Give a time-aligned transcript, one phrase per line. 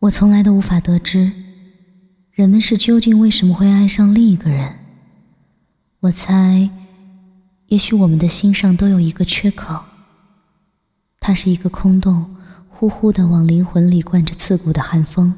[0.00, 1.32] 我从来都无法得知，
[2.30, 4.78] 人们是究竟为什么会爱上另一个人。
[6.00, 6.70] 我猜，
[7.68, 9.84] 也许我们的心上都有一个缺口，
[11.18, 12.36] 它是一个空洞，
[12.68, 15.34] 呼呼的往灵魂里灌着刺骨的寒风。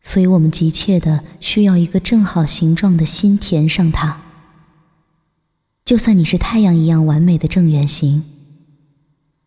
[0.00, 4.20] 所以我们急切的需要一个正好形状的心填上它。
[5.84, 8.24] 就算你是太阳一样完美的正圆形，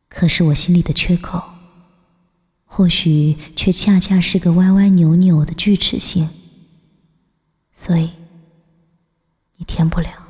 [0.08, 1.51] 可是我心里的缺口。
[2.74, 6.30] 或许却恰恰是个歪歪扭扭的锯齿形，
[7.74, 8.10] 所以
[9.58, 10.21] 你填不了。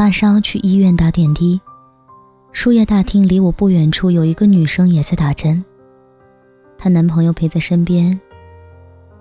[0.00, 1.60] 发烧，去医院打点滴。
[2.52, 5.62] 输液大厅离我不远处有一个女生也在打针，
[6.78, 8.18] 她男朋友陪在身边。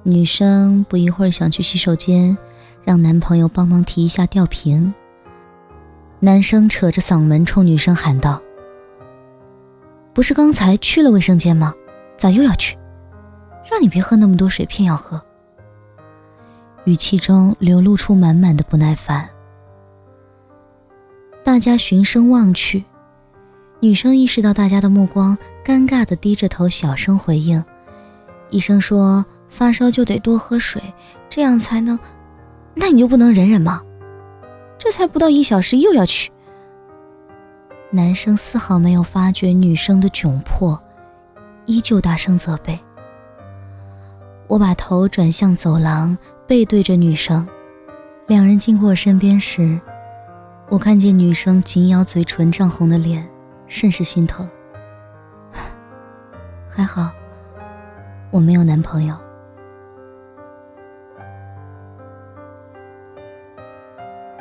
[0.04, 2.38] 女生不一会儿想去洗手间，
[2.86, 4.94] 让男朋友帮忙提一下吊瓶。
[6.22, 8.42] 男生扯着嗓门冲女生喊道
[10.16, 11.74] ：“不是刚才去了卫生间吗？
[12.16, 12.78] 咋又要去？
[13.70, 15.22] 让你别喝那么多水，偏要喝。”
[16.88, 19.30] 语气中流露出满满的不耐烦。
[21.50, 22.86] 大家循声望去，
[23.80, 27.66] 女生意识到大家的目光，尴尬地低着头，小声回应
[28.52, 30.80] ：“医生说发烧就得多喝水，
[31.28, 31.98] 这样才能……
[32.76, 33.82] 那你就不能忍忍吗？
[34.78, 36.32] 这才不到一小时又要去。”
[37.90, 40.80] 男生丝毫没有发觉女生的窘迫，
[41.66, 42.80] 依旧大声责备。
[44.46, 47.48] 我把头转向走廊，背对着女生，
[48.28, 49.82] 两人经过我身边时。
[50.70, 53.28] 我看见女生紧咬嘴唇、涨红的脸，
[53.66, 54.48] 甚是心疼。
[56.70, 57.10] 还好，
[58.30, 59.16] 我没有男朋友。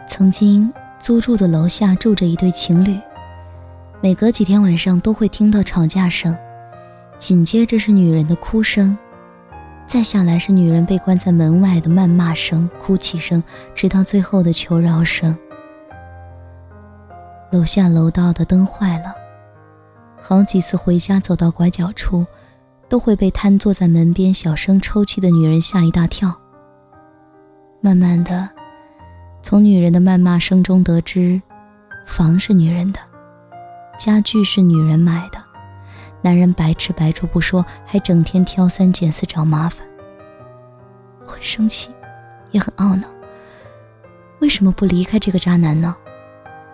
[0.06, 3.00] 曾经租住的楼下住着一对情侣，
[4.02, 6.36] 每隔几天晚上都会听到吵架声，
[7.16, 8.98] 紧接着是女人的哭声，
[9.86, 13.42] 再下来是女人被关在门外的谩骂声、哭泣声，
[13.74, 15.34] 直到最后的求饶声。
[17.50, 19.14] 楼下楼道的灯坏了，
[20.20, 22.26] 好几次回家走到拐角处，
[22.90, 26.38] 都会被瘫坐在门边小声抽泣的女人吓一大跳。
[27.80, 28.46] 慢慢的，
[29.42, 31.40] 从女人的谩骂声中得知，
[32.06, 33.00] 房是女人的，
[33.98, 35.42] 家具是女人买的，
[36.20, 39.86] 男人白吃白住不说，还整天挑三拣四找麻烦。
[41.22, 41.90] 我很生气，
[42.50, 43.08] 也很懊恼，
[44.40, 45.96] 为什么不离开这个渣男呢？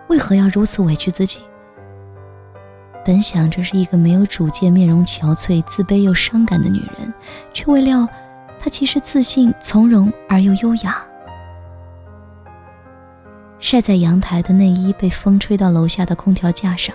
[0.08, 1.40] 为何要如此委屈自己？
[3.04, 7.12] 本想着是一个没有主见、面容憔悴、自卑又伤感的女人，
[7.52, 8.08] 却未料
[8.58, 11.04] 她其实自信、从容而又优雅。
[13.58, 16.94] 晒在阳台的内衣被风吹到楼下的空调架上，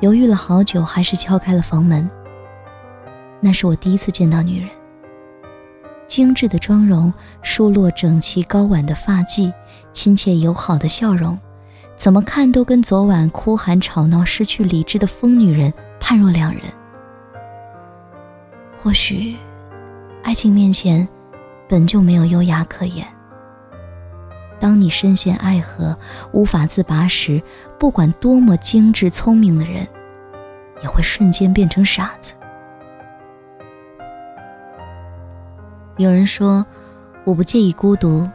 [0.00, 2.08] 犹豫了好久，还是敲开了房门。
[3.40, 4.68] 那是我第一次见到女人，
[6.06, 7.12] 精致的妆容，
[7.42, 9.52] 梳落整齐高挽的发髻，
[9.92, 11.38] 亲切友好的笑容。
[12.00, 16.62] 怎么看都跟昨晚哭喊吵闹、失去理智的疯女人判若两人。
[18.74, 19.36] 或许，
[20.22, 21.06] 爱情面前，
[21.68, 23.06] 本就没有优雅可言。
[24.58, 25.94] 当你深陷爱河
[26.32, 27.42] 无法自拔时，
[27.78, 29.86] 不管多么精致聪明的人，
[30.82, 32.32] 也会瞬间变成傻子。
[35.98, 36.64] 有人说，
[37.24, 38.26] 我不介意孤独，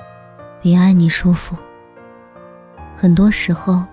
[0.61, 1.55] 比爱你舒服。
[2.97, 3.85] 很多时候，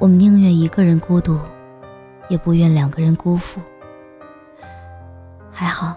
[0.00, 1.38] 我们宁愿一个人孤独，
[2.28, 3.60] 也不愿两个人辜负。
[5.52, 5.96] 还好，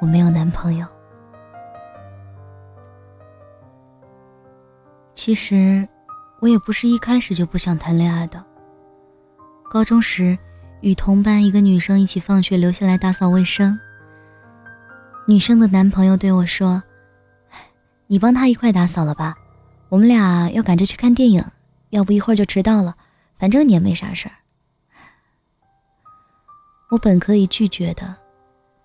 [0.00, 0.86] 我没有男朋友。
[5.14, 5.88] 其实，
[6.40, 8.44] 我也不是一开始就不想谈恋爱的。
[9.70, 10.36] 高中时，
[10.80, 13.78] 与同班一个女生一起放学留下来打扫卫生。
[15.24, 16.82] 女生的男朋友对我说
[18.08, 19.36] ：“你帮她一块打扫了吧。”
[19.90, 21.44] 我们俩要赶着去看电影，
[21.90, 22.94] 要不一会儿就迟到了。
[23.38, 24.34] 反正你也没啥事儿。
[26.90, 28.14] 我本可以拒绝的，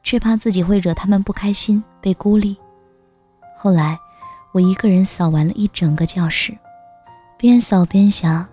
[0.01, 2.57] 却怕自己会惹他们不开心，被孤立。
[3.55, 3.99] 后来，
[4.51, 6.57] 我一个人扫完了一整个教室，
[7.37, 8.47] 边扫边想：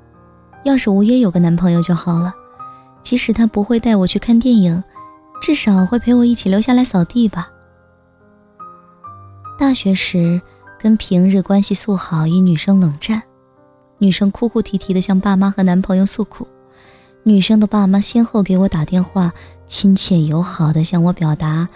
[0.65, 2.35] 要是我也有个男朋友就好了。
[3.03, 4.85] 即使他不会带我去看电影，
[5.41, 7.51] 至少会陪我一起留下来扫地吧。
[9.59, 10.39] 大学时。
[10.83, 13.23] 跟平日关系素好一女生冷战，
[13.99, 16.45] 女生哭哭啼啼的向爸妈和男朋友诉苦，
[17.23, 19.33] 女生的爸妈先后给我打电话，
[19.69, 21.69] 亲切友好的向我表达，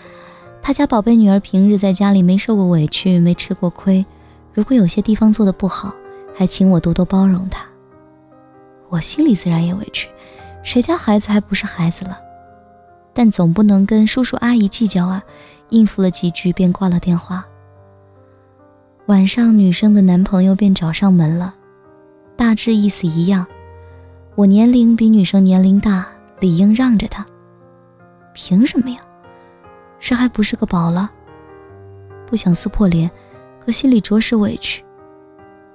[0.60, 4.04] 他家宝贝女儿平日在家里没受过委屈，没吃过亏，
[4.52, 5.94] 如果有些地方做的不好，
[6.34, 7.64] 还请我多多包容她。
[8.88, 10.08] 我心里自然也委屈，
[10.64, 12.18] 谁家孩子还不是孩子了？
[13.14, 15.22] 但总不能跟叔叔阿姨计较啊，
[15.68, 17.46] 应付了几句便挂了电话。
[19.06, 21.54] 晚上，女生的男朋友便找上门了。
[22.34, 23.46] 大致意思一样，
[24.34, 26.04] 我年龄比女生年龄大，
[26.40, 27.24] 理应让着她。
[28.34, 28.98] 凭什么呀？
[30.00, 31.08] 这还不是个宝了？
[32.26, 33.08] 不想撕破脸，
[33.64, 34.84] 可心里着实委屈。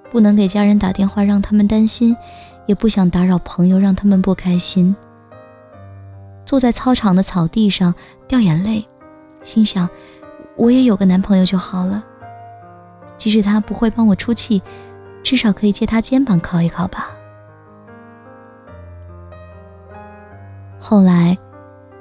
[0.09, 2.13] 不能给家人打电话让他们担心，
[2.65, 4.93] 也不想打扰朋友让他们不开心。
[6.45, 7.95] 坐在操场的草地上
[8.27, 8.85] 掉眼泪，
[9.41, 9.87] 心想，
[10.57, 12.03] 我也有个男朋友就好了。
[13.21, 14.59] 即使他不会帮我出气。
[15.21, 17.11] 至少可以借他肩膀靠一靠吧。
[20.79, 21.37] 后来，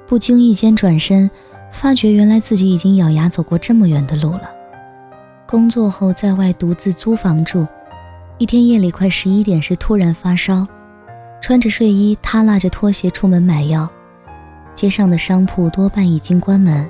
[0.07, 1.29] 不经意间转身，
[1.71, 4.49] 发觉原来自己已经咬牙走过这么远的路了。
[5.45, 7.67] 工作后在外独自租房住，
[8.39, 10.65] 一天夜里快十一点时突然发烧，
[11.39, 13.87] 穿着睡衣踏拉着拖鞋出门买药，
[14.73, 16.89] 街上的商铺多半已经关门，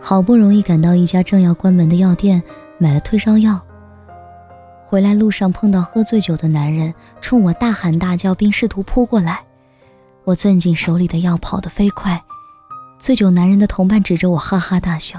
[0.00, 2.42] 好不容易赶到一家正要关门的药店，
[2.84, 3.58] 买了退烧药。
[4.84, 6.92] 回来路上碰到喝醉酒的男人，
[7.22, 9.42] 冲我大喊大叫，并试图扑过来。
[10.24, 12.22] 我攥紧手里的药，跑得飞快。
[12.98, 15.18] 醉酒男人的同伴指着我哈哈大笑。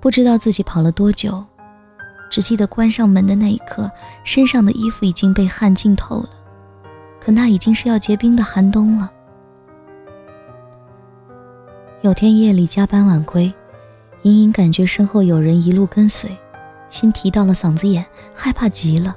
[0.00, 1.44] 不知道自己跑了多久，
[2.28, 3.88] 只记得关上门的那一刻，
[4.24, 6.30] 身上的衣服已经被汗浸透了。
[7.20, 9.08] 可那已经是要结冰的寒冬了。
[12.02, 13.54] 有天夜里加班晚归，
[14.24, 16.30] 隐隐感觉身后有人一路跟随。
[16.90, 18.04] 心提到了嗓子眼，
[18.34, 19.16] 害怕极了。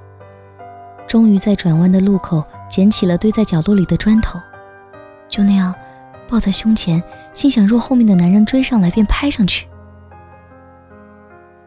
[1.08, 4.40] 终于在转弯的路口捡起了堆在角落里的砖头，
[5.30, 5.74] 就那样
[6.28, 7.02] 抱在胸前，
[7.34, 9.68] 心想若后面的男人追上来，便拍上去。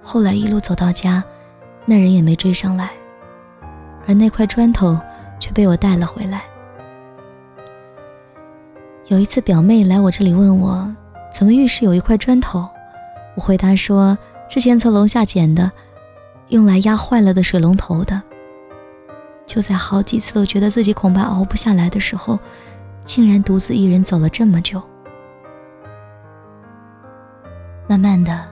[0.02, 1.22] 后来一路走到家，
[1.86, 2.90] 那人也没追上来，
[4.08, 4.98] 而那块砖头
[5.38, 6.42] 却被我带了回来。
[9.06, 10.92] 有一次表妹来我这里问我，
[11.32, 12.68] 怎么浴室有一块砖头，
[13.40, 14.16] 回答说
[14.48, 15.72] 之前从楼下捡的。
[16.50, 18.20] 用来压坏了的水龙头的。
[19.46, 22.38] 就在好几次都觉得自己恐怕熬不下来的时候，
[23.04, 24.82] 竟然独自一人走了这么久。
[27.88, 28.44] 慢慢的，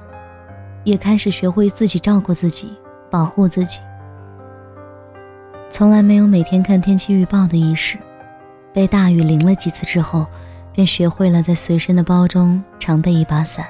[0.85, 2.77] 也开始学会自己照顾自己，
[3.11, 3.81] 保护自己。
[5.69, 7.99] 从来没有每天看天气预报的意识，
[8.73, 10.27] 被大雨淋了几次之后，
[10.73, 13.67] 便学会了在随身的包中常备一把伞。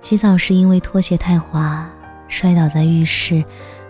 [0.00, 1.88] 洗澡时因为拖鞋太滑。
[2.30, 3.42] 摔倒在浴室，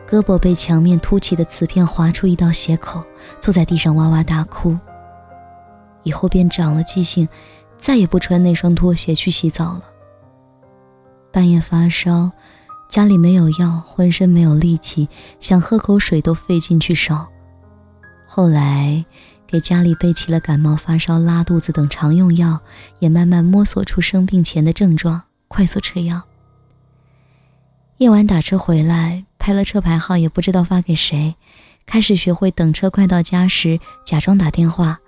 [0.08, 3.02] 胳膊被墙面凸起的瓷片划出一道血口，
[3.40, 4.78] 坐在地上哇哇大哭。
[6.04, 7.28] 以后便长了记性，
[7.76, 9.82] 再也不穿那双拖鞋去洗澡了。
[11.32, 12.30] 半夜发烧，
[12.88, 15.08] 家里没有药，浑身没有力气，
[15.40, 17.28] 想喝口水都费劲去烧。
[18.24, 19.04] 后来
[19.48, 22.60] 给家里备齐了感冒、发烧、拉肚子等常用药，
[23.00, 26.22] 也慢慢摸索出生病前的症状，快速吃药。
[27.96, 31.34] 夜晚打车回来，拍了车牌号，也不知道发给谁。
[31.84, 34.98] 开始学会等车快到家时，假装打电话，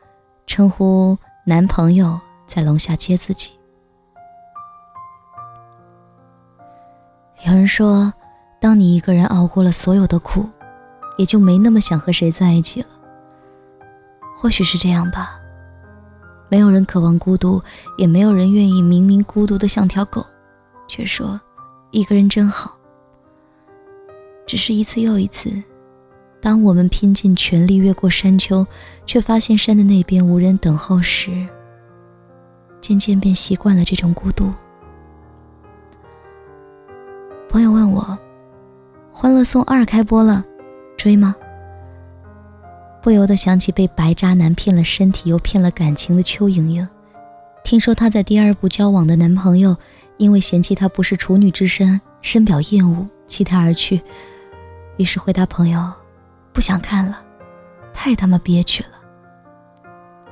[0.46, 3.52] 称呼男朋友在楼下接自己。
[7.46, 8.12] 有人说，
[8.60, 10.48] 当你一个人熬过了所有的苦，
[11.16, 12.88] 也就没那么想和谁在一起了。
[14.36, 15.39] 或许是这样吧。
[16.50, 17.62] 没有人渴望孤独，
[17.96, 20.26] 也没有人愿意明明孤独的像条狗，
[20.88, 21.40] 却说
[21.92, 22.76] 一个人真好。
[24.46, 25.50] 只是一次又一次，
[26.42, 28.66] 当我们拼尽全力越过山丘，
[29.06, 31.46] 却发现山的那边无人等候时，
[32.80, 34.52] 渐渐便习惯了这种孤独。
[37.48, 38.02] 朋友问我，
[39.12, 40.44] 《欢乐颂二》开播了，
[40.96, 41.36] 追吗？
[43.02, 46.86] 不由得想起被白渣男骗了身体又骗了感情的邱莹莹。
[47.64, 49.76] 听说她在第二部交往的男朋友，
[50.18, 54.02] 因为嫌弃她不是处女之身，深表厌恶，弃她而去。
[54.96, 55.90] 于是回答朋友
[56.52, 57.22] ：“不想看了，
[57.94, 58.90] 太他妈憋屈了。”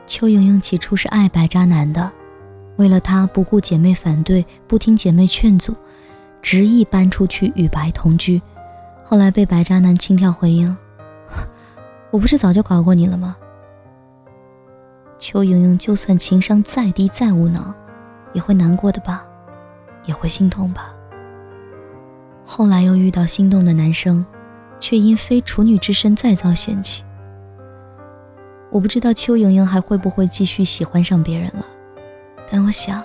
[0.07, 2.11] 邱莹莹起初是爱白渣男的，
[2.77, 5.75] 为了他不顾姐妹反对，不听姐妹劝阻，
[6.43, 8.41] 执意搬出去与白同居。
[9.05, 10.75] 后来被白渣男轻佻回应
[12.11, 13.37] ：“我不是早就搞过你了吗？”
[15.19, 17.75] 邱莹莹就算情商再低再无脑，
[18.33, 19.25] 也会难过的吧，
[20.07, 20.95] 也会心痛吧。
[22.45, 24.25] 后来又遇到心动的男生。
[24.81, 27.03] 却因非处女之身再遭嫌弃。
[28.71, 31.65] 我不知道邱莹莹还会不会继续喜欢上别人了，
[32.49, 33.03] 但我想，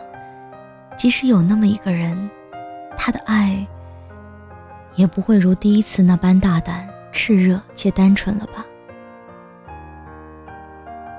[0.97, 2.29] 即使有那么一个人，
[2.97, 3.65] 他的爱
[4.95, 8.63] 也不会如第一次那般大胆、炽热且单纯了吧。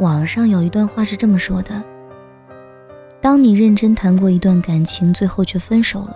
[0.05, 1.83] 网上有一段话是这么说的：
[3.23, 6.15] 当你认真谈过一段感情，最后却分手了，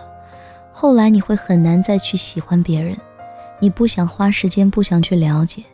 [0.70, 2.94] 后来你会很难再去喜欢别人，
[3.58, 5.64] 你不想花时间，不想去了解，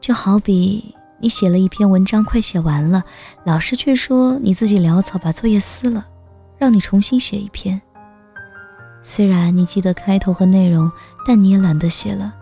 [0.00, 0.96] 就好比。
[1.20, 3.04] 你写了一篇文章，快写完了，
[3.44, 6.06] 老师却说你自己潦草，把作业撕了，
[6.56, 7.80] 让你重新写一篇。
[9.02, 10.90] 虽然你记得开头和内容，
[11.26, 12.34] 但你也懒得写了，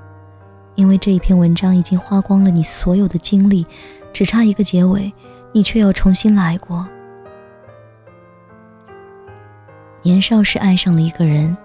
[0.75, 3.67] 因为这一篇文章已经花光了你所有的精力，
[4.13, 5.13] 只差一个结尾，
[5.53, 6.89] 你却要重新来过。
[10.03, 11.57] 年少时爱上了一个人，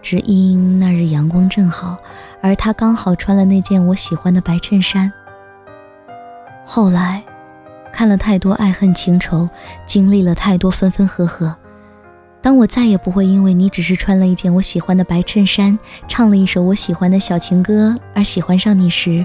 [0.00, 1.96] 只因那日阳光正好，
[2.42, 5.12] 而他刚好穿了那件我喜欢的白衬衫。
[6.64, 7.22] 后来，
[7.92, 9.48] 看了太多爱恨情仇，
[9.86, 11.56] 经历了太多分分合合。
[12.42, 19.24] 当我再也不会因为你只是穿了一件我喜欢的白衬衫，唱了一首我喜欢的小情歌而喜欢上你时，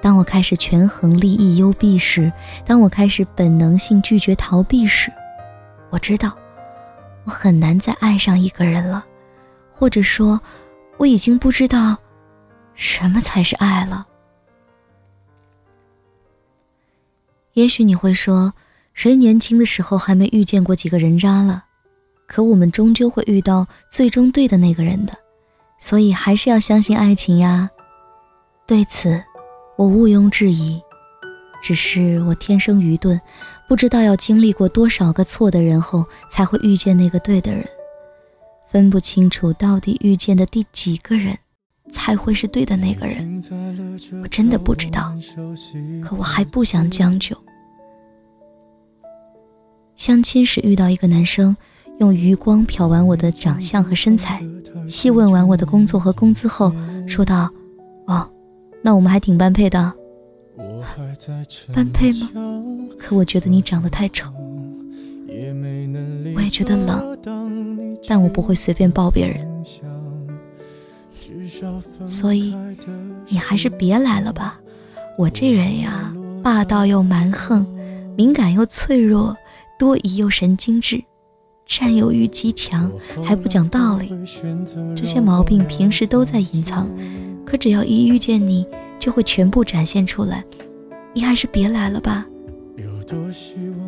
[0.00, 2.32] 当我开始权衡利益优弊时，
[2.64, 5.12] 当我开始本能性拒绝逃避时，
[5.90, 6.34] 我知道，
[7.24, 9.04] 我很难再爱上一个人了，
[9.70, 10.40] 或者说，
[10.96, 11.98] 我已经不知道，
[12.74, 14.06] 什么才是爱了。
[17.52, 18.54] 也许你会说，
[18.94, 21.63] 谁年轻的时候还没遇见过几个人渣了？
[22.26, 25.12] 可我们终究会遇到最终对的那个人的，
[25.78, 27.70] 所以还是要相信爱情呀。
[28.66, 29.22] 对此，
[29.76, 30.80] 我毋庸置疑。
[31.62, 33.20] 只是我天生愚钝，
[33.68, 37.66] 不知道要经历过多少个错的人后，才会遇见那个对的人，
[38.66, 41.38] 分不清楚到底遇见的第几个人。
[41.92, 43.40] 才会是对的那个人，
[44.22, 45.14] 我真的不知道，
[46.02, 47.36] 可我还不想将就。
[49.94, 51.54] 相亲时遇到一个男生，
[51.98, 54.42] 用余光瞟完我的长相和身材，
[54.88, 56.72] 细问完我的工作和工资后，
[57.06, 57.48] 说道
[58.06, 58.28] ：“哦，
[58.82, 59.92] 那我们还挺般配的。”
[61.72, 62.30] 般配吗？
[62.98, 64.30] 可我觉得你长得太丑。
[66.36, 67.18] 我也觉得冷，
[68.08, 69.46] 但我不会随便抱别人。
[72.06, 72.54] 所以，
[73.28, 74.60] 你还是别来了吧。
[75.16, 77.66] 我这人呀，霸道又蛮横，
[78.16, 79.36] 敏感又脆弱，
[79.78, 81.02] 多疑又神经质，
[81.66, 82.90] 占有欲极强，
[83.22, 84.12] 还不讲道理。
[84.94, 86.88] 这些毛病平时都在隐藏，
[87.44, 88.66] 可只要一遇见你，
[88.98, 90.44] 就会全部展现出来。
[91.14, 92.26] 你还是别来了吧，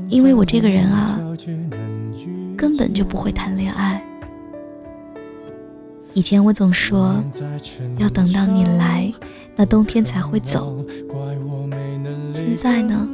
[0.09, 1.21] 因为我这个人啊，
[2.56, 4.02] 根本就不会谈恋爱。
[6.16, 7.23] 以前我总说
[7.99, 9.12] 要等到你来，
[9.54, 10.82] 那冬天才会走。
[12.32, 13.06] 现在呢，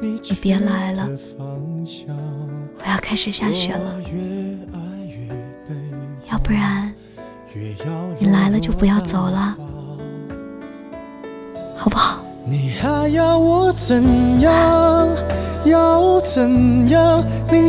[0.00, 4.00] 你别来了，我要开始下雪了。
[6.32, 6.90] 要不然，
[8.18, 9.54] 你来了就不要走了，
[11.76, 12.24] 好不好？
[12.46, 15.08] 你还要我怎样？
[15.66, 17.22] 要怎样？
[17.52, 17.68] 你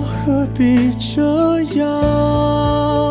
[0.25, 3.10] 何必这样？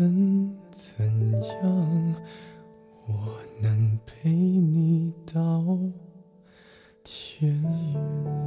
[0.00, 1.06] 能怎
[1.62, 2.14] 样？
[3.06, 5.62] 我能陪你到
[7.04, 8.39] 天明